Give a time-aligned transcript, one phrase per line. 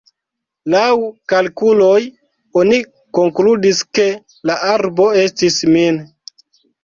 [0.73, 0.85] Laŭ
[1.33, 1.99] kalkuloj,
[2.61, 2.79] oni
[3.19, 4.07] konkludis, ke
[4.51, 6.01] la arbo estis min.